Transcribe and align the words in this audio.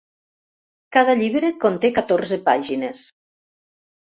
Cada 0.97 1.15
llibre 1.19 1.51
conté 1.65 1.91
catorze 1.99 2.41
pàgines. 2.49 3.05